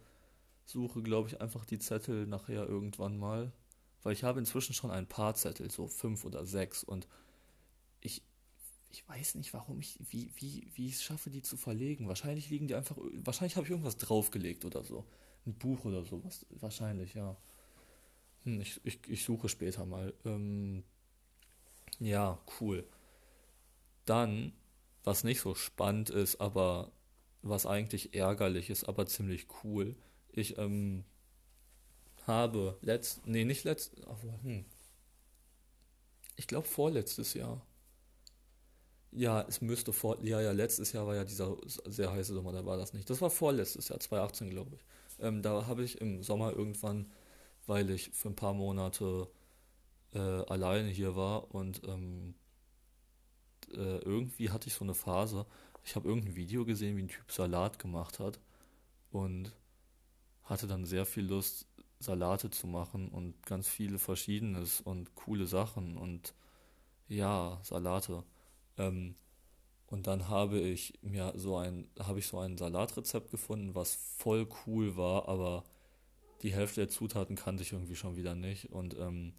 [0.66, 3.52] suche, glaube ich, einfach die Zettel nachher irgendwann mal.
[4.04, 6.84] Weil ich habe inzwischen schon ein paar Zettel, so fünf oder sechs.
[6.84, 7.08] Und
[8.02, 8.24] ich,
[8.92, 12.08] ich weiß nicht, warum ich, wie, wie, wie ich es schaffe, die zu verlegen.
[12.08, 15.06] Wahrscheinlich liegen die einfach, wahrscheinlich habe ich irgendwas draufgelegt oder so.
[15.46, 16.46] Ein Buch oder sowas.
[16.50, 17.38] Wahrscheinlich, ja.
[18.44, 20.14] Hm, ich, ich, ich suche später mal.
[20.26, 20.84] Ähm,
[22.00, 22.88] ja, cool.
[24.06, 24.54] Dann,
[25.04, 26.92] was nicht so spannend ist, aber
[27.42, 29.96] was eigentlich ärgerlich ist, aber ziemlich cool.
[30.32, 31.06] Ich ähm,
[32.28, 33.94] habe letzt, nee, nicht letzt,
[34.42, 34.66] hm.
[36.36, 37.66] ich glaube vorletztes Jahr.
[39.12, 42.66] Ja, es müsste vor, ja, ja, letztes Jahr war ja dieser sehr heiße Sommer, da
[42.66, 43.10] war das nicht.
[43.10, 44.86] Das war vorletztes Jahr, 2018, glaube ich.
[45.20, 47.12] Ähm, da habe ich im Sommer irgendwann,
[47.66, 49.30] weil ich für ein paar Monate
[50.14, 52.36] äh, alleine hier war und ähm,
[53.74, 55.46] äh, irgendwie hatte ich so eine Phase,
[55.84, 58.40] ich habe irgendein Video gesehen, wie ein Typ Salat gemacht hat
[59.12, 59.56] und
[60.44, 61.68] hatte dann sehr viel Lust,
[62.00, 66.34] Salate zu machen und ganz viele Verschiedenes und coole Sachen und
[67.08, 68.24] ja, Salate.
[68.78, 69.16] Ähm,
[69.88, 74.48] und dann habe ich mir so ein, habe ich so ein Salatrezept gefunden, was voll
[74.66, 75.64] cool war, aber
[76.42, 78.72] die Hälfte der Zutaten kannte ich irgendwie schon wieder nicht.
[78.72, 79.34] Und ähm,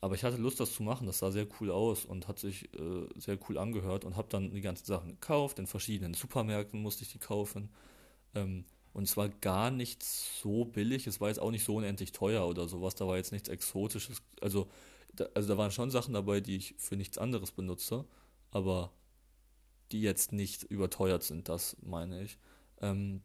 [0.00, 1.06] aber ich hatte Lust, das zu machen.
[1.06, 4.52] Das sah sehr cool aus und hat sich äh, sehr cool angehört und habe dann
[4.52, 5.58] die ganzen Sachen gekauft.
[5.58, 7.70] In verschiedenen Supermärkten musste ich die kaufen.
[8.34, 11.06] Ähm, und es war gar nicht so billig.
[11.06, 12.94] Es war jetzt auch nicht so unendlich teuer oder sowas.
[12.94, 14.22] Da war jetzt nichts Exotisches.
[14.40, 14.68] Also
[15.14, 18.04] da, also da waren schon Sachen dabei, die ich für nichts anderes benutze.
[18.50, 18.92] Aber
[19.92, 22.38] die jetzt nicht überteuert sind, das meine ich.
[22.80, 23.22] Ähm,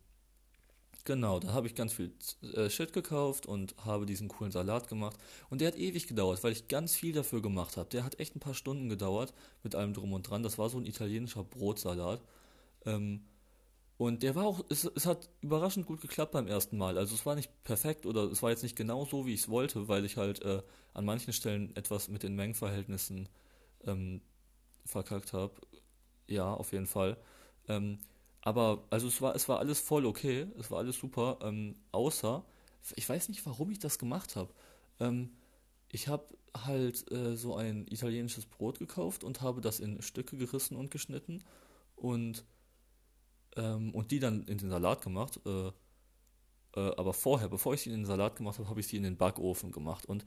[1.05, 2.13] genau, da habe ich ganz viel
[2.53, 5.17] äh, Shit gekauft und habe diesen coolen Salat gemacht.
[5.49, 7.89] Und der hat ewig gedauert, weil ich ganz viel dafür gemacht habe.
[7.89, 9.33] Der hat echt ein paar Stunden gedauert
[9.63, 10.43] mit allem drum und dran.
[10.43, 12.21] Das war so ein italienischer Brotsalat.
[12.85, 13.25] Ähm,
[13.97, 16.97] und der war auch, es, es hat überraschend gut geklappt beim ersten Mal.
[16.97, 19.49] Also es war nicht perfekt oder es war jetzt nicht genau so, wie ich es
[19.49, 20.63] wollte, weil ich halt äh,
[20.95, 23.29] an manchen Stellen etwas mit den Mengenverhältnissen
[23.85, 24.21] ähm,
[24.85, 25.53] verkackt habe.
[26.27, 27.17] Ja, auf jeden Fall.
[27.67, 27.99] Ähm,
[28.41, 32.43] aber also es war, es war alles voll okay, es war alles super, ähm, außer,
[32.95, 34.53] ich weiß nicht, warum ich das gemacht habe.
[34.99, 35.31] Ähm,
[35.89, 36.25] ich habe
[36.55, 41.43] halt äh, so ein italienisches Brot gekauft und habe das in Stücke gerissen und geschnitten
[41.95, 42.45] und,
[43.55, 45.39] ähm, und die dann in den Salat gemacht.
[45.45, 48.97] Äh, äh, aber vorher, bevor ich sie in den Salat gemacht habe, habe ich sie
[48.97, 50.05] in den Backofen gemacht.
[50.05, 50.25] Und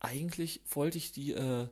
[0.00, 1.68] eigentlich wollte ich die äh,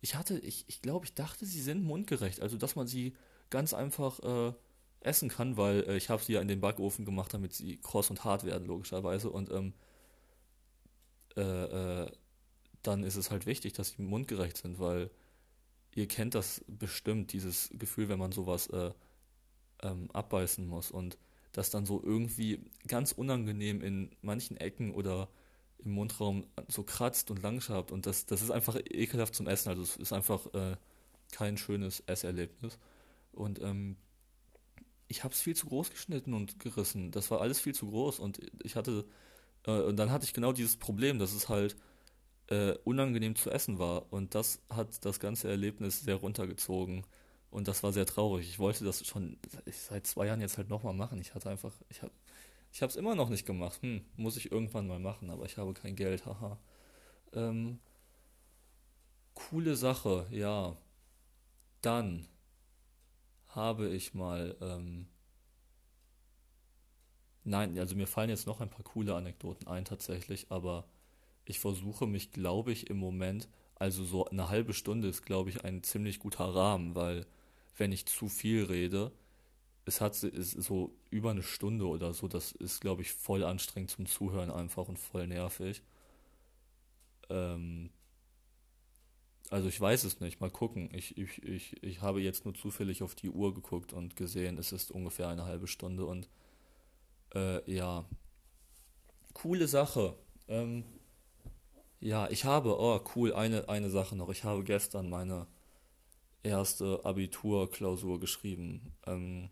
[0.00, 2.40] ich hatte, ich, ich glaube, ich dachte, sie sind mundgerecht.
[2.40, 3.14] Also, dass man sie
[3.50, 4.52] ganz einfach äh,
[5.00, 8.10] essen kann, weil äh, ich habe sie ja in den Backofen gemacht, damit sie kross
[8.10, 9.30] und hart werden, logischerweise.
[9.30, 9.74] Und ähm,
[11.36, 12.10] äh, äh,
[12.82, 15.10] dann ist es halt wichtig, dass sie mundgerecht sind, weil
[15.94, 18.92] ihr kennt das bestimmt, dieses Gefühl, wenn man sowas äh,
[19.82, 21.18] ähm, abbeißen muss und
[21.52, 25.28] das dann so irgendwie ganz unangenehm in manchen Ecken oder
[25.78, 29.68] im Mundraum so kratzt und langschabt und das, das ist einfach ekelhaft zum Essen.
[29.70, 30.76] Also es ist einfach äh,
[31.32, 32.78] kein schönes Esserlebnis.
[33.32, 33.96] Und ähm,
[35.08, 37.10] ich habe es viel zu groß geschnitten und gerissen.
[37.10, 39.06] Das war alles viel zu groß und ich hatte
[39.66, 41.76] äh, und dann hatte ich genau dieses Problem, dass es halt
[42.48, 47.04] äh, unangenehm zu essen war und das hat das ganze Erlebnis sehr runtergezogen
[47.50, 48.48] und das war sehr traurig.
[48.48, 51.20] Ich wollte das schon seit zwei Jahren jetzt halt nochmal machen.
[51.20, 52.12] Ich hatte einfach, ich habe
[52.72, 53.80] ich es immer noch nicht gemacht.
[53.82, 56.58] Hm, muss ich irgendwann mal machen, aber ich habe kein Geld, haha.
[57.32, 57.80] Ähm,
[59.34, 60.76] coole Sache, ja.
[61.80, 62.28] Dann
[63.58, 64.56] habe ich mal.
[64.60, 65.08] Ähm,
[67.44, 70.84] nein, also mir fallen jetzt noch ein paar coole Anekdoten ein tatsächlich, aber
[71.44, 75.64] ich versuche mich, glaube ich, im Moment, also so eine halbe Stunde ist, glaube ich,
[75.64, 77.26] ein ziemlich guter Rahmen, weil
[77.76, 79.12] wenn ich zu viel rede,
[79.86, 83.90] es hat ist so über eine Stunde oder so, das ist, glaube ich, voll anstrengend
[83.90, 85.82] zum Zuhören einfach und voll nervig.
[87.30, 87.90] Ähm,
[89.50, 90.90] also ich weiß es nicht, mal gucken.
[90.92, 94.72] Ich, ich, ich, ich habe jetzt nur zufällig auf die Uhr geguckt und gesehen, es
[94.72, 96.28] ist ungefähr eine halbe Stunde und
[97.34, 98.04] äh, ja,
[99.32, 100.16] coole Sache.
[100.48, 100.84] Ähm,
[102.00, 104.28] ja, ich habe, oh cool, eine, eine Sache noch.
[104.28, 105.46] Ich habe gestern meine
[106.42, 108.92] erste Abiturklausur geschrieben.
[109.06, 109.50] Ähm,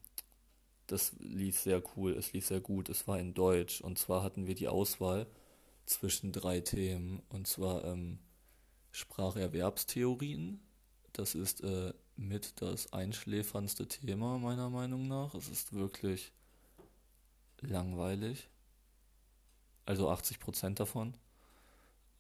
[0.86, 3.80] das lief sehr cool, es lief sehr gut, es war in Deutsch.
[3.80, 5.26] Und zwar hatten wir die Auswahl
[5.86, 7.22] zwischen drei Themen.
[7.28, 8.18] Und zwar ähm,
[8.96, 10.58] Spracherwerbstheorien.
[11.12, 15.34] Das ist äh, mit das einschläferndste Thema meiner Meinung nach.
[15.34, 16.32] Es ist wirklich
[17.60, 18.48] langweilig.
[19.84, 21.14] Also 80 Prozent davon.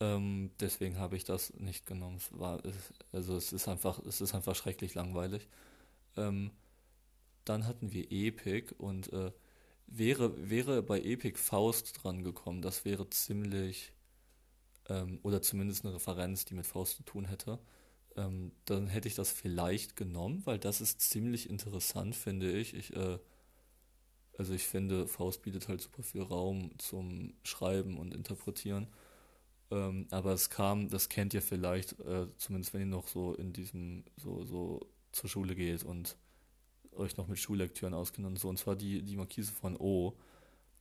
[0.00, 2.16] Ähm, deswegen habe ich das nicht genommen.
[2.18, 2.62] Es war,
[3.10, 5.48] also es ist einfach, es ist einfach schrecklich langweilig.
[6.16, 6.50] Ähm,
[7.46, 9.32] dann hatten wir Epic und äh,
[9.86, 13.92] wäre, wäre bei Epic Faust dran gekommen, das wäre ziemlich,
[14.88, 17.58] ähm, oder zumindest eine Referenz, die mit Faust zu tun hätte,
[18.16, 22.74] ähm, dann hätte ich das vielleicht genommen, weil das ist ziemlich interessant, finde ich.
[22.74, 23.18] Ich, äh,
[24.38, 28.88] also ich finde, Faust bietet halt super viel Raum zum Schreiben und Interpretieren.
[29.70, 33.52] Ähm, aber es kam, das kennt ihr vielleicht, äh, zumindest wenn ihr noch so in
[33.52, 36.16] diesem, so, so zur Schule geht und
[36.92, 38.48] euch noch mit Schullektüren auskennt und so.
[38.48, 40.16] Und zwar die, die Markise von O.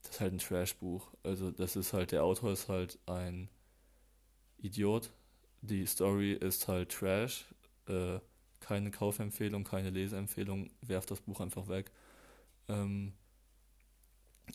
[0.03, 1.07] Das ist halt ein Trashbuch.
[1.23, 3.49] Also das ist halt, der Autor ist halt ein
[4.65, 5.11] Idiot.
[5.61, 7.45] Die Story ist halt Trash.
[7.87, 8.19] Äh,
[8.59, 10.71] keine Kaufempfehlung, keine Leseempfehlung.
[10.81, 11.91] Werft das Buch einfach weg.
[12.67, 13.13] Ähm,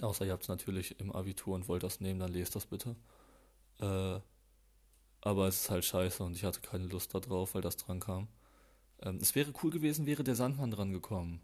[0.01, 2.97] außer ihr habt es natürlich im Abitur und wollt das nehmen, dann lest das bitte.
[3.81, 4.21] Äh,
[5.23, 8.29] aber es ist halt scheiße und ich hatte keine Lust darauf, weil das dran kam.
[9.03, 11.41] Ähm, es wäre cool gewesen, wäre der Sandmann dran gekommen.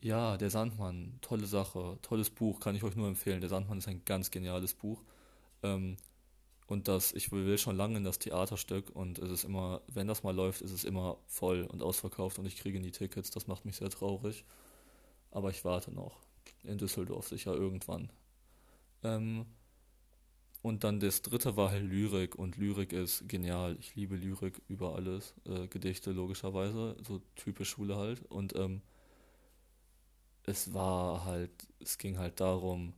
[0.00, 3.40] Ja, Der Sandmann, tolle Sache, tolles Buch, kann ich euch nur empfehlen.
[3.40, 5.02] Der Sandmann ist ein ganz geniales Buch.
[5.62, 5.96] Ähm,
[6.68, 10.22] und das, ich will schon lange in das Theaterstück und es ist immer, wenn das
[10.22, 13.30] mal läuft, ist es immer voll und ausverkauft und ich kriege nie Tickets.
[13.30, 14.44] Das macht mich sehr traurig.
[15.30, 16.18] Aber ich warte noch.
[16.64, 18.10] In Düsseldorf sicher irgendwann.
[19.02, 19.46] Ähm,
[20.60, 23.76] und dann das dritte war halt Lyrik und Lyrik ist genial.
[23.80, 25.34] Ich liebe Lyrik über alles.
[25.46, 28.22] Äh, Gedichte logischerweise, so typisch Schule halt.
[28.30, 28.82] Und ähm,
[30.44, 31.50] es war halt,
[31.80, 32.92] es ging halt darum,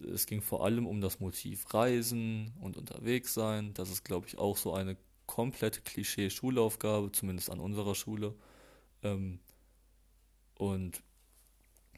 [0.00, 3.72] es ging vor allem um das Motiv Reisen und unterwegs sein.
[3.74, 8.34] Das ist, glaube ich, auch so eine komplette Klischee-Schulaufgabe, zumindest an unserer Schule.
[9.02, 9.40] Ähm,
[10.54, 11.02] und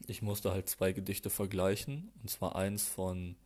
[0.07, 2.11] ich musste halt zwei Gedichte vergleichen.
[2.23, 3.37] Und zwar eins von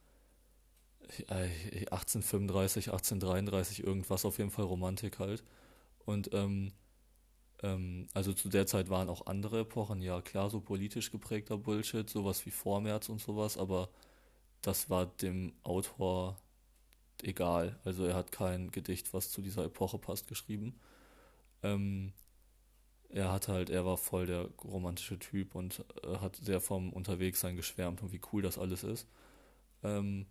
[1.29, 5.43] 1835, 1833, irgendwas, auf jeden Fall Romantik halt.
[6.05, 6.73] Und ähm,
[7.63, 12.09] ähm, also zu der Zeit waren auch andere Epochen, ja klar, so politisch geprägter Bullshit,
[12.09, 13.89] sowas wie Vormärz und sowas, aber
[14.63, 16.41] das war dem Autor
[17.23, 17.79] egal.
[17.85, 20.81] Also er hat kein Gedicht, was zu dieser Epoche passt, geschrieben.
[21.63, 22.13] Ähm,
[23.09, 27.57] er hat halt, er war voll der romantische Typ und äh, hat sehr vom Unterwegssein
[27.57, 29.07] geschwärmt und wie cool das alles ist.
[29.83, 30.27] Ähm,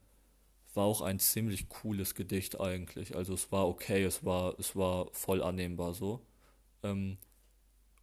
[0.73, 3.15] war auch ein ziemlich cooles Gedicht eigentlich.
[3.15, 6.25] Also es war okay, es war, es war voll annehmbar so.
[6.83, 7.17] Ähm,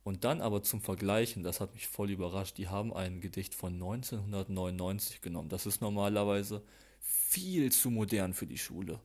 [0.09, 3.75] und dann aber zum Vergleichen, das hat mich voll überrascht, die haben ein Gedicht von
[3.75, 5.51] 1999 genommen.
[5.51, 6.63] Das ist normalerweise
[6.99, 9.01] viel zu modern für die Schule.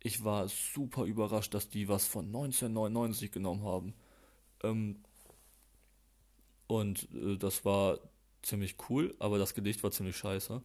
[0.00, 3.94] Ich war super überrascht, dass die was von 1999 genommen haben.
[4.64, 4.96] Ähm,
[6.66, 8.00] und äh, das war
[8.42, 10.60] ziemlich cool, aber das Gedicht war ziemlich scheiße.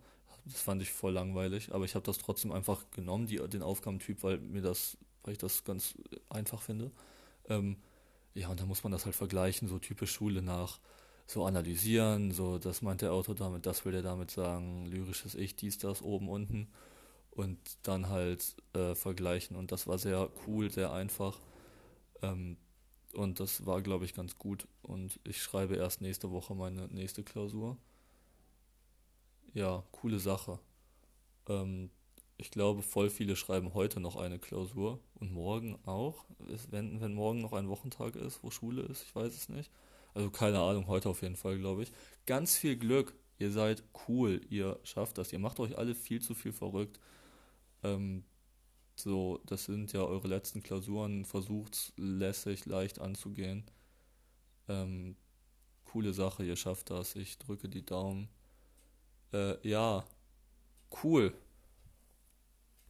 [0.45, 4.23] Das fand ich voll langweilig, aber ich habe das trotzdem einfach genommen, die, den Aufgabentyp,
[4.23, 5.93] weil mir das, weil ich das ganz
[6.29, 6.89] einfach finde.
[7.47, 7.77] Ähm,
[8.35, 10.79] ja, und da muss man das halt vergleichen, so typisch Schule nach
[11.27, 15.55] so analysieren, so das meint der Autor damit, das will der damit sagen, lyrisches Ich,
[15.55, 16.67] dies, das, oben, unten
[17.31, 21.39] und dann halt äh, vergleichen und das war sehr cool, sehr einfach
[22.21, 22.57] ähm,
[23.13, 27.23] und das war, glaube ich, ganz gut und ich schreibe erst nächste Woche meine nächste
[27.23, 27.77] Klausur.
[29.53, 30.59] Ja, coole Sache.
[31.47, 31.89] Ähm,
[32.37, 36.25] ich glaube, voll viele schreiben heute noch eine Klausur und morgen auch.
[36.69, 39.71] Wenn, wenn morgen noch ein Wochentag ist, wo Schule ist, ich weiß es nicht.
[40.13, 41.91] Also keine Ahnung, heute auf jeden Fall, glaube ich.
[42.25, 43.13] Ganz viel Glück.
[43.37, 45.33] Ihr seid cool, ihr schafft das.
[45.33, 46.99] Ihr macht euch alle viel zu viel verrückt.
[47.83, 48.23] Ähm,
[48.95, 51.25] so, das sind ja eure letzten Klausuren.
[51.25, 53.65] Versucht lässig, leicht anzugehen.
[54.67, 55.15] Ähm,
[55.85, 57.15] coole Sache, ihr schafft das.
[57.15, 58.29] Ich drücke die Daumen.
[59.33, 60.05] Äh, ja,
[61.03, 61.33] cool.